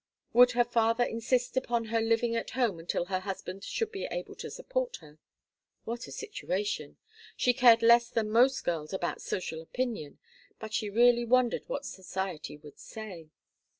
Would 0.33 0.53
her 0.53 0.63
father 0.63 1.03
insist 1.03 1.55
upon 1.55 1.85
her 1.93 2.01
living 2.01 2.35
at 2.35 2.49
home 2.49 2.79
until 2.79 3.05
her 3.05 3.19
husband 3.19 3.63
should 3.63 3.91
be 3.91 4.05
able 4.09 4.33
to 4.37 4.49
support 4.49 4.95
her? 4.95 5.19
What 5.85 6.07
a 6.07 6.11
situation! 6.11 6.97
She 7.37 7.53
cared 7.53 7.83
less 7.83 8.09
than 8.09 8.31
most 8.31 8.63
girls 8.63 8.93
about 8.93 9.21
social 9.21 9.61
opinion, 9.61 10.17
but 10.57 10.73
she 10.73 10.89
really 10.89 11.23
wondered 11.23 11.65
what 11.69 11.85
society 11.85 12.57
would 12.57 12.79
say. 12.79 13.29